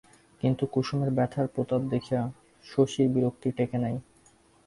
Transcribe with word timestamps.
কিন্তু 0.43 0.63
কুসুমের 0.73 1.11
ব্যথার 1.17 1.47
প্রতাপ 1.47 1.81
দেখিয়া 1.93 2.21
শশীর 2.65 3.07
বিরক্তি 3.09 3.49
টেকে 3.57 3.77
নাই। 3.77 3.95